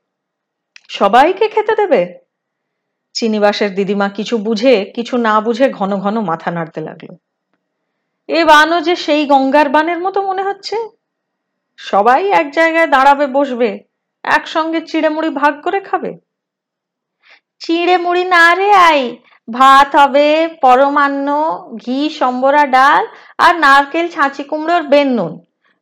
সবাইকে 0.89 1.47
খেতে 1.47 1.75
দেবে? 1.75 2.19
চিনিবাসের 3.13 3.75
দিদিমা 3.75 4.09
কিছু 4.09 4.37
বুঝে, 4.37 4.85
কিছু 4.85 5.17
না 5.17 5.41
বুঝে 5.41 5.69
ঘন 5.69 5.95
ঘন 5.95 6.19
মাথা 6.19 6.51
নাড়তে 6.51 6.81
লাগল। 6.81 7.15
এ 8.27 8.45
বানও 8.45 8.81
যে 8.81 8.95
সেই 8.95 9.25
গঙ্গার 9.25 9.69
বানের 9.69 9.99
মতো 9.99 10.21
মনে 10.21 10.43
হচ্ছে। 10.43 10.75
সবাই 11.77 12.29
এক 12.29 12.51
জায়গায় 12.51 12.87
দাঁড়াবে, 12.87 13.27
বসবে। 13.27 13.86
একসঙ্গে 14.33 14.81
চিড়ে 14.81 15.09
মুড়ি 15.09 15.29
ভাগ 15.29 15.61
করে 15.61 15.79
খাবে? 15.79 16.17
চিড়ে 17.59 17.97
মুড়ি 17.97 18.23
না 18.23 18.55
রে 18.55 18.71
আই। 18.71 19.17
ভাত 19.53 19.95
হবে, 19.95 20.47
পরমান্ন, 20.61 21.57
ঘি, 21.85 22.09
সম্বরা 22.09 22.65
ডাল 22.65 23.07
আর 23.37 23.59
নারকেল, 23.59 24.07
ছাঁচি 24.07 24.43
কুমড়োর 24.43 24.83
বেন্নুন 24.83 25.39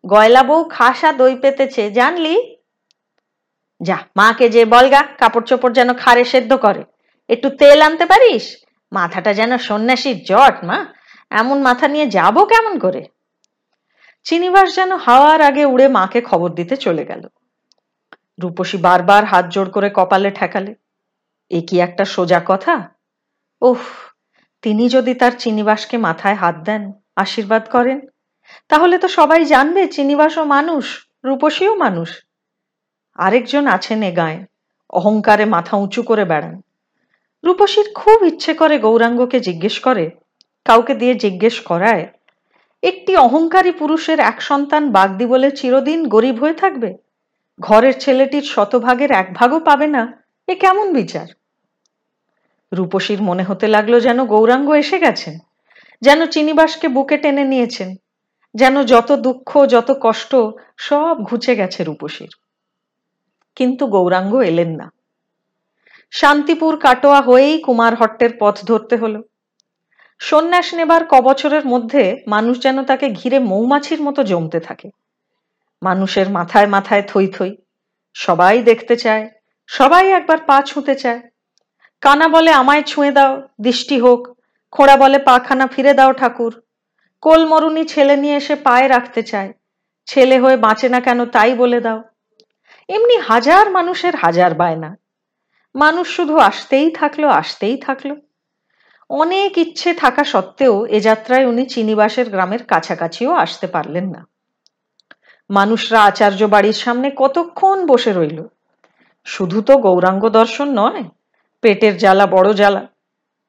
গয়লা 0.08 0.44
বউ 0.44 0.64
খাসা 0.64 1.14
দই 1.14 1.36
পেতেছে, 1.36 1.92
জানলি? 1.92 2.56
যা, 3.82 3.98
মাকে 4.16 4.50
যে 4.50 4.66
বলগা 4.66 5.02
কাপড় 5.02 5.44
চোপড় 5.44 5.74
যেন 5.74 5.94
খারে 5.94 6.24
সেদ্ধ 6.24 6.54
করে। 6.54 6.84
একটু 7.30 7.50
তেল 7.50 7.82
আনতে 7.82 8.06
পারিস? 8.06 8.58
মাথাটা 8.92 9.34
যেন 9.34 9.58
সন্ন্যাসীর 9.58 10.24
জট, 10.24 10.64
মা। 10.64 10.86
এমন 11.30 11.62
মাথা 11.62 11.88
নিয়ে 11.88 12.08
যাব 12.08 12.46
কেমন 12.46 12.80
করে? 12.80 13.06
চিনিবাস 14.24 14.76
যেন 14.76 14.96
হাওয়ার 14.96 15.42
আগে 15.42 15.66
উড়ে 15.66 15.88
মাকে 15.88 16.22
খবর 16.22 16.50
দিতে 16.50 16.76
চলে 16.76 17.06
গেল। 17.06 17.28
রূপসী 18.40 18.78
বারবার 18.78 19.26
হাত 19.26 19.46
জোড় 19.50 19.70
করে 19.70 19.90
কপালে 19.94 20.32
ঠেকালে। 20.32 20.76
এ 21.50 21.62
কি 21.68 21.80
একটা 21.80 22.06
সোজা 22.06 22.42
কথা? 22.46 22.90
উফ, 23.62 23.84
তিনি 24.62 24.90
যদি 24.90 25.14
তার 25.14 25.32
চিনিবাসকে 25.38 25.98
মাথায় 25.98 26.36
হাত 26.36 26.56
দেন, 26.56 26.92
আশীর্বাদ 27.16 27.70
করেন, 27.70 28.00
তাহলে 28.70 28.98
তো 28.98 29.08
সবাই 29.08 29.46
জানবে 29.46 29.88
চিনিবাসও 29.88 30.44
মানুষ, 30.44 31.08
রূপসীও 31.24 31.76
মানুষ। 31.76 32.10
আরেকজন 33.16 33.68
আছেন 33.68 34.02
এ 34.04 34.12
গায়ে, 34.12 34.46
অহংকারে 34.90 35.46
মাথা 35.46 35.78
উঁচু 35.78 36.04
করে 36.04 36.26
বেড়ান। 36.26 36.62
রূপসীর 37.44 37.88
খুব 37.96 38.24
ইচ্ছে 38.24 38.54
করে 38.54 38.80
গৌরাঙ্গকে 38.80 39.40
জিজ্ঞেস 39.40 39.80
করে, 39.80 40.10
কাউকে 40.66 40.94
দিয়ে 40.96 41.16
জিজ্ঞেস 41.16 41.60
করায়, 41.60 42.08
একটি 42.84 43.16
অহংকারী 43.16 43.72
পুরুষের 43.72 44.20
এক 44.20 44.42
সন্তান 44.42 44.92
বাগদি 44.92 45.26
বলে 45.26 45.52
চিরদিন 45.52 46.08
গরিব 46.10 46.40
হয়ে 46.40 46.54
থাকবে? 46.54 47.05
ঘরের 47.60 48.00
ছেলেটির 48.00 48.44
শতভাগের 48.44 49.12
এক 49.12 49.34
ভাগও 49.34 49.60
পাবে 49.60 49.88
না, 49.88 50.24
এ 50.48 50.56
কেমন 50.56 50.94
বিচার? 50.94 51.28
রূপসীর 52.72 53.22
মনে 53.22 53.44
হতে 53.44 53.68
লাগল 53.68 54.00
যেন 54.00 54.26
গৌরাঙ্গ 54.26 54.72
এসে 54.74 55.00
গেছেন 55.00 55.40
যেন 56.02 56.26
চিনিবাসকে 56.26 56.88
বুকে 56.88 57.18
টেনে 57.18 57.44
নিয়েছেন, 57.44 57.96
যেন 58.54 58.84
যত 58.84 59.12
দুঃখ, 59.12 59.66
যত 59.66 59.98
কষ্ট 60.02 60.36
সব 60.78 61.24
ঘুচে 61.24 61.56
গেছে 61.56 61.84
রূপসীর। 61.84 62.30
কিন্তু 63.56 63.88
গৌরাঙ্গ 63.88 64.36
এলেন 64.40 64.76
না। 64.76 64.92
শান্তিপুর 66.12 66.78
কাটোয়া 66.78 67.22
হয়েই 67.22 67.62
কুমারহট্টের 67.62 68.30
পথ 68.40 68.66
ধরতে 68.66 68.96
হলো। 68.96 69.24
সন্ন্যাস 70.20 70.74
নেবার 70.74 71.06
কবছরের 71.06 71.66
মধ্যে 71.68 72.24
মানুষ 72.28 72.60
যেন 72.60 72.84
তাকে 72.84 73.10
ঘিরে 73.10 73.40
মৌমাছির 73.40 74.02
মতো 74.02 74.24
জমতে 74.24 74.60
থাকে। 74.60 74.90
মানুষের 75.88 76.28
মাথায় 76.30 76.68
মাথায় 76.68 77.04
থই 77.12 77.28
থই। 77.28 77.52
সবাই 78.16 78.56
দেখতে 78.62 78.96
চায়, 79.04 79.24
সবাই 79.70 80.06
একবার 80.10 80.40
পা 80.48 80.58
ছুঁতে 80.62 80.94
চায়। 80.96 81.22
কানা 82.04 82.28
বলে 82.28 82.52
আমায় 82.52 82.84
ছুঁয়ে 82.84 83.12
দাও, 83.12 83.34
দৃষ্টি 83.62 83.98
হোক। 84.00 84.22
খোঁড়া 84.74 84.96
বলে 84.98 85.18
পাখানা 85.20 85.66
ফিরে 85.68 85.94
দাও 85.94 86.12
ঠাকুর। 86.14 86.54
কোলমরুনি 87.24 87.84
ছেলে 87.86 88.16
নিয়ে 88.18 88.38
এসে 88.42 88.56
পায়ে 88.66 88.88
রাখতে 88.88 89.22
চায়। 89.24 89.50
ছেলে 90.08 90.36
হয়ে 90.40 90.58
বাঁচে 90.58 90.88
না 90.90 91.00
কেন 91.00 91.20
তাই 91.26 91.52
বলে 91.54 91.80
দাও। 91.82 92.00
এমনি 92.90 93.16
হাজার 93.30 93.66
মানুষের 93.72 94.14
হাজার 94.16 94.52
বায়না। 94.54 94.92
মানুষ 95.76 96.08
শুধু 96.16 96.36
আসতেই 96.50 96.88
থাকল 96.92 97.24
আসতেই 97.42 97.78
থাকল। 97.78 98.10
অনেক 99.10 99.52
ইচ্ছে 99.58 99.90
থাকা 99.94 100.24
সত্ত্বেও 100.24 100.76
এ 100.88 101.00
যাত্রায় 101.00 101.46
উনি 101.46 101.64
চিনিবাসের 101.66 102.28
গ্রামের 102.30 102.62
কাছাকাছিও 102.64 103.32
আসতে 103.36 103.68
পারলেন 103.68 104.06
না। 104.10 104.22
মানুষরা 105.50 106.04
আচার্য 106.04 106.44
বাড়ির 106.44 106.74
সামনে 106.74 107.12
কতক্ষণ 107.16 107.86
বসে 107.86 108.14
রইল? 108.14 108.44
শুধু 109.24 109.62
তো 109.62 109.78
গৌরাঙ্গ 109.78 110.30
দর্শন 110.30 110.70
নয়, 110.70 111.04
পেটের 111.62 111.98
জ্বালা 111.98 112.26
বড় 112.26 112.54
জ্বালা। 112.54 112.88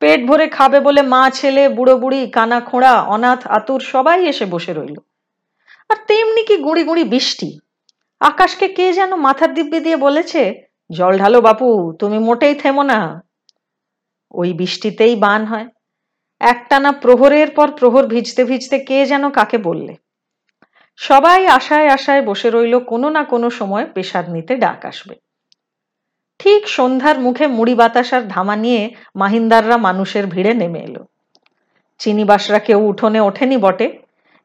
পেট 0.01 0.27
ভরে 0.27 0.49
খাবে 0.49 0.81
বলে 0.81 1.03
মা, 1.03 1.31
ছেলে, 1.31 1.69
বুড়ো 1.69 1.99
বুড়ি, 1.99 2.31
কানা 2.31 2.61
খোঁড়া, 2.61 3.03
অনাথ, 3.03 3.47
আতুর 3.47 3.81
সবাই 3.81 4.27
এসে 4.27 4.47
বসে 4.47 4.73
রইল। 4.73 4.97
আর 5.89 5.97
তেমনি 6.07 6.43
কি 6.43 6.57
গুঁড়ি 6.57 6.85
গুঁড়ি 6.85 7.05
বৃষ্টি? 7.05 7.59
আকাশকে 8.21 8.69
কে 8.69 8.93
যেন 8.93 9.15
মাথার 9.15 9.55
দিব্যি 9.55 9.81
দিয়ে 9.81 9.97
বলেছে, 9.97 10.63
জল 10.91 11.19
ঢালো 11.19 11.41
বাপু, 11.41 11.93
তুমি 11.93 12.19
মোটেই 12.19 12.55
থেমো 12.55 12.83
না। 12.83 13.23
ওই 14.33 14.53
বৃষ্টিতেই 14.53 15.17
বান 15.17 15.45
হয়। 15.45 15.67
একটানা 16.41 16.93
প্রহরের 16.93 17.51
পর 17.51 17.71
প্রহর 17.73 18.07
ভিজতে 18.07 18.45
ভিজতে 18.45 18.79
কে 18.79 19.07
যেন 19.07 19.31
কাকে 19.31 19.59
বললে। 19.59 20.06
সবাই 20.99 21.47
আশায় 21.59 21.89
আশায় 21.97 22.23
বসে 22.29 22.49
রইল 22.51 22.75
কোনো 22.91 23.09
না 23.17 23.23
কোনো 23.25 23.49
সময় 23.51 23.87
পেশাদ 23.95 24.27
নিতে 24.35 24.53
ডাক 24.65 24.81
আসবে। 24.91 25.15
ঠিক 26.41 26.63
সন্ধ্যার 26.69 27.17
মুখে 27.21 27.47
মুড়ি 27.47 27.75
বাতাসার 27.75 28.29
ধামা 28.29 28.57
নিয়ে 28.57 28.83
মাহিন্দাররা 29.17 29.77
মানুষের 29.77 30.27
ভিড়ে 30.27 30.53
নেমে 30.55 30.81
এলো। 30.89 31.03
চিনিবাসরা 32.01 32.59
কেউ 32.59 32.81
উঠোনে 32.91 33.21
ওঠেনি 33.21 33.57
বটে, 33.65 33.89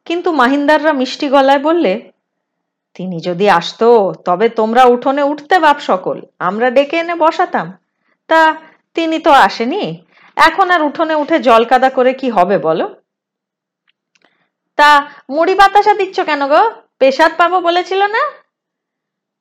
কিন্তু 0.05 0.31
মাহিন্দাররা 0.31 0.91
মিষ্টি 0.93 1.27
গলায় 1.29 1.60
বললে, 1.60 1.93
তিনি 2.96 3.17
যদি 3.22 3.46
আসতো, 3.50 4.13
তবে 4.25 4.50
তোমরা 4.50 4.84
উঠোনে 4.86 5.24
উঠতে 5.24 5.55
বাপ 5.60 5.77
সকল, 5.79 6.17
আমরা 6.39 6.67
ডেকে 6.75 6.98
এনে 6.98 7.15
বসাতাম। 7.15 7.67
তা 8.29 8.41
তিনি 8.96 9.17
তো 9.20 9.31
আসেনি, 9.48 9.84
এখন 10.38 10.67
আর 10.75 10.81
উঠোনে 10.89 11.15
উঠে 11.15 11.38
জল 11.39 11.63
কাদা 11.72 11.89
করে 11.89 12.12
কি 12.13 12.27
হবে 12.29 12.58
বলো? 12.58 12.86
তা 14.81 14.91
মুড়ি 15.29 15.55
বাতাসা 15.55 15.93
দিচ্ছ 15.93 16.19
কেন 16.19 16.47
গো? 16.47 16.71
পেশাদ 17.00 17.31
পাবো 17.38 17.61
বলেছিল 17.61 18.01
না? 18.03 18.23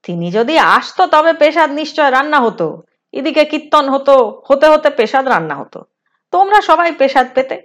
তিনি 0.02 0.30
যদি 0.30 0.58
আসতো, 0.58 1.06
তবে 1.06 1.32
পেশাদ 1.32 1.70
নিশ্চয় 1.70 2.10
রান্না 2.10 2.40
হতো। 2.40 2.82
এদিকে 3.12 3.44
কীর্তন 3.44 3.88
হতো, 3.88 4.42
হতে 4.48 4.66
হতে 4.66 4.90
পেশাদ 4.90 5.28
রান্না 5.28 5.54
হতো। 5.54 5.84
তোমরা 6.30 6.60
সবাই 6.60 6.92
পেশাদ 6.92 7.26
পেতে। 7.34 7.62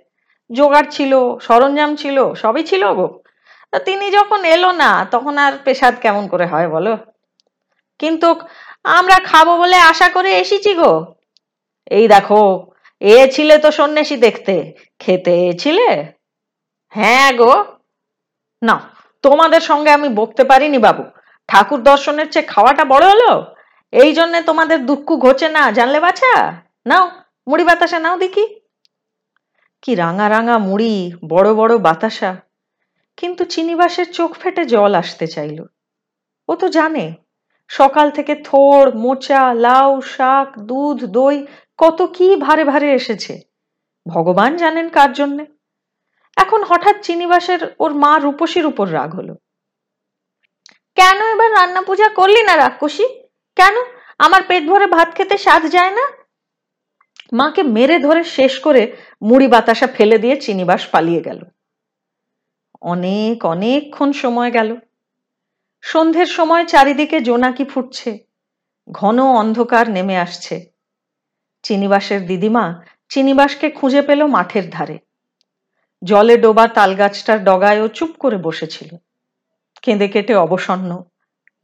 জোগাড় 0.52 0.86
ছিল, 0.92 1.38
সরঞ্জাম 1.42 1.96
ছিল, 1.96 2.34
সবই 2.34 2.64
ছিল 2.64 2.94
গো। 2.94 3.08
তিনি 3.86 4.12
যখন 4.12 4.46
এলো 4.46 4.72
না, 4.72 5.06
তখন 5.12 5.38
আর 5.38 5.54
পেশাদ 5.64 5.96
কেমন 6.02 6.28
করে 6.28 6.46
হয় 6.46 6.70
বলো? 6.70 6.98
কিন্তু 8.00 8.36
আমরা 8.84 9.20
খাব 9.20 9.48
বলে 9.48 9.76
আশা 9.76 10.10
করে 10.10 10.32
এসেছি 10.40 10.74
গো। 10.74 11.06
এই 11.86 12.08
দেখো, 12.08 12.68
এ 13.00 13.28
ছিলে 13.32 13.58
তো 13.58 13.72
সন্ন্যাসী 13.72 14.16
দেখতে, 14.16 14.74
খেতে 15.00 15.54
ছিলে 15.54 16.15
হ্যাঁ 16.96 17.34
গো। 17.34 17.54
না, 18.62 18.76
তোমাদের 19.24 19.62
সঙ্গে 19.62 19.92
আমি 19.92 20.10
বকতে 20.10 20.44
পারিনি 20.44 20.78
বাবু। 20.78 21.04
ঠাকুর 21.48 21.84
দর্শনের 21.84 22.32
চেয়ে 22.32 22.46
খাওয়াটা 22.46 22.86
বড় 22.86 23.06
হলো। 23.10 23.56
এই 23.94 24.14
জন্যে 24.14 24.42
তোমাদের 24.42 24.86
দুঃখ 24.86 25.08
ঘোচে 25.16 25.50
না, 25.50 25.72
জানলে 25.72 26.00
বাছা? 26.00 26.52
নাও, 26.88 27.12
মুড়ি 27.48 27.64
বাতাসা 27.64 28.00
নাও 28.00 28.18
দেখি। 28.18 28.60
কি 29.82 29.96
রাঙা 29.96 30.30
রাঙা 30.30 30.58
মুড়ি, 30.58 31.12
বড় 31.30 31.54
বড় 31.54 31.78
বাতাসা। 31.78 32.36
কিন্তু 33.18 33.46
চিনিবাসের 33.46 34.12
চোখ 34.12 34.32
ফেটে 34.34 34.66
জল 34.66 34.96
আসতে 34.96 35.28
চাইল। 35.28 35.64
ও 36.48 36.56
তো 36.56 36.68
জানে, 36.70 37.14
সকাল 37.68 38.12
থেকে 38.12 38.36
থোড়, 38.36 38.92
মোচা, 38.92 39.54
লাউ, 39.54 40.02
শাক, 40.02 40.60
দুধ, 40.60 41.06
দই 41.06 41.46
কত 41.78 42.02
কি 42.02 42.36
ভারে 42.36 42.64
ভারে 42.64 42.94
এসেছে। 42.94 43.42
ভগবান 44.08 44.56
জানেন 44.56 44.90
কার 44.90 45.14
জন্যে। 45.14 45.55
এখন 46.36 46.64
হঠাৎ 46.64 46.96
চিনিবাসের 47.02 47.76
ওর 47.80 47.94
মা 47.94 48.20
রূপসীর 48.20 48.66
উপর 48.66 48.94
রাগ 48.94 49.16
হলো। 49.16 49.36
কেন 50.96 51.22
এবার 51.22 51.52
রান্না 51.52 51.82
পূজা 51.82 52.10
করলি 52.10 52.44
না 52.44 52.58
রাক্ষসী? 52.58 53.08
কেন? 53.56 53.76
আমার 54.20 54.44
পেট 54.44 54.64
ভরে 54.64 54.88
ভাত 54.88 55.16
খেতে 55.16 55.38
স্বাদ 55.38 55.66
যায় 55.66 55.92
না? 55.92 56.10
মাকে 57.34 57.64
মেরে 57.64 58.00
ধরে 58.00 58.24
শেষ 58.24 58.60
করে 58.60 58.96
মুড়ি 59.22 59.48
বাতাসা 59.48 59.88
ফেলে 59.88 60.18
দিয়ে 60.18 60.42
চিনিবাস 60.42 60.88
পালিয়ে 60.88 61.22
গেল। 61.22 61.44
অনেক, 62.82 63.46
অনেকক্ষণ 63.46 64.12
সময় 64.12 64.52
গেল। 64.52 64.78
সন্ধ্যের 65.82 66.26
সময় 66.26 66.66
চারিদিকে 66.66 67.22
জোনাকি 67.22 67.66
ফুটছে। 67.66 68.26
ঘন 68.92 69.24
অন্ধকার 69.24 69.90
নেমে 69.90 70.18
আসছে। 70.18 70.72
চিনিবাসের 71.64 72.26
দিদিমা 72.26 72.84
চিনিবাসকে 73.10 73.70
খুঁজে 73.70 74.02
পেল 74.02 74.26
মাঠের 74.26 74.70
ধারে। 74.70 75.00
জলে 76.06 76.38
ডোবা 76.38 76.68
তালগাছটার 76.68 77.44
ডগায়ও 77.44 77.88
চুপ 77.88 78.10
করে 78.20 78.38
বসেছিল। 78.38 78.98
কেঁদে 79.82 80.08
কেটে 80.08 80.36
অবসন্ন, 80.36 81.04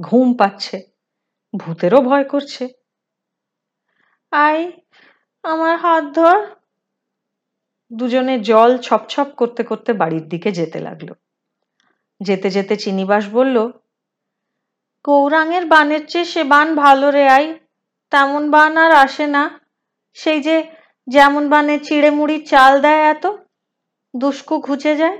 ঘুম 0.01 0.33
পাচ্ছে, 0.33 0.83
ভূতেরও 1.55 2.01
ভয় 2.01 2.23
করছে। 2.23 2.67
আই, 4.31 4.71
আমার 5.43 5.77
হাত 5.77 6.03
ধর। 6.03 6.47
দুজনে 7.93 8.39
জল 8.39 8.77
ছপছপ 8.77 9.27
করতে 9.37 9.63
করতে 9.63 9.93
বাড়ির 9.93 10.29
দিকে 10.29 10.51
যেতে 10.51 10.79
লাগল। 10.79 11.13
যেতে 12.21 12.49
যেতে 12.49 12.75
চিনিবাস 12.75 13.29
বলল, 13.29 13.71
গৌরাঙের 15.03 15.65
বানের 15.65 16.07
চেয়ে 16.07 16.25
সে 16.25 16.43
বান 16.43 16.75
ভালো 16.75 17.11
রে 17.11 17.29
আই। 17.29 17.59
তেমন 18.11 18.51
বান 18.51 18.77
আর 18.77 18.91
আসে 18.91 19.27
না। 19.27 19.59
সেই 20.13 20.41
যে 20.41 20.63
যেমন 21.07 21.49
বানে 21.49 21.79
চিড়ে 21.79 22.11
মুড়ি 22.11 22.45
চাল 22.45 22.81
দেয় 22.81 23.01
এত 23.01 23.25
দুস্কু 24.13 24.55
ঘুচে 24.59 24.93
যায়। 24.95 25.17